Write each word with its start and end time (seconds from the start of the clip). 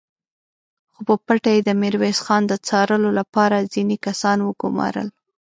خو 0.91 0.99
په 1.07 1.15
پټه 1.25 1.49
يې 1.55 1.61
د 1.67 1.69
ميرويس 1.81 2.17
خان 2.25 2.43
د 2.47 2.53
څارلو 2.67 3.09
له 3.17 3.23
پاره 3.33 3.59
ځينې 3.73 3.95
کسان 4.05 4.37
وګومارل! 4.41 5.07